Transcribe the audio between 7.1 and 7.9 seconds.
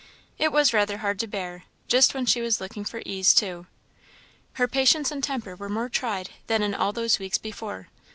weeks before.